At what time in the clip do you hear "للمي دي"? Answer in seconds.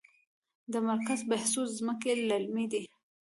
2.29-2.81